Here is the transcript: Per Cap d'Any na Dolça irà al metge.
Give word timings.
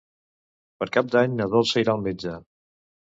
Per 0.79 0.87
Cap 0.95 1.11
d'Any 1.15 1.35
na 1.41 1.47
Dolça 1.57 1.85
irà 1.85 1.95
al 1.97 2.03
metge. 2.07 2.35